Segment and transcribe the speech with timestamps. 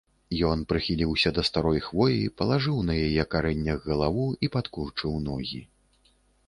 [0.51, 5.65] Ён прыхіліўся да старой хвоі, палажыў на яе карэннях галаву і падкурчыў ногі.